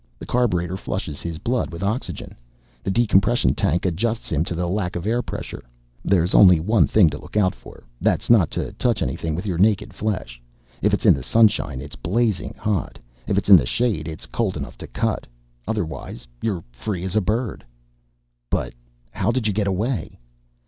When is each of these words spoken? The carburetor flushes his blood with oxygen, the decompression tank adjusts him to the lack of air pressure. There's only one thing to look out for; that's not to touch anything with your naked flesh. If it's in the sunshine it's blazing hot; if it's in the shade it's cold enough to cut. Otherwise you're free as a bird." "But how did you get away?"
The 0.17 0.25
carburetor 0.25 0.77
flushes 0.77 1.21
his 1.21 1.37
blood 1.37 1.71
with 1.71 1.83
oxygen, 1.83 2.33
the 2.81 2.89
decompression 2.89 3.53
tank 3.53 3.85
adjusts 3.85 4.29
him 4.31 4.43
to 4.45 4.55
the 4.55 4.65
lack 4.67 4.95
of 4.95 5.05
air 5.05 5.21
pressure. 5.21 5.63
There's 6.03 6.33
only 6.33 6.59
one 6.59 6.87
thing 6.87 7.07
to 7.11 7.19
look 7.19 7.37
out 7.37 7.53
for; 7.53 7.83
that's 8.01 8.27
not 8.27 8.49
to 8.49 8.71
touch 8.71 9.03
anything 9.03 9.35
with 9.35 9.45
your 9.45 9.59
naked 9.59 9.93
flesh. 9.93 10.41
If 10.81 10.91
it's 10.91 11.05
in 11.05 11.13
the 11.13 11.21
sunshine 11.21 11.81
it's 11.81 11.95
blazing 11.95 12.55
hot; 12.57 12.97
if 13.27 13.37
it's 13.37 13.47
in 13.49 13.57
the 13.57 13.67
shade 13.67 14.07
it's 14.07 14.25
cold 14.25 14.57
enough 14.57 14.75
to 14.79 14.87
cut. 14.87 15.27
Otherwise 15.67 16.25
you're 16.41 16.63
free 16.71 17.03
as 17.03 17.15
a 17.15 17.21
bird." 17.21 17.63
"But 18.49 18.73
how 19.11 19.29
did 19.29 19.45
you 19.45 19.53
get 19.53 19.67
away?" 19.67 20.17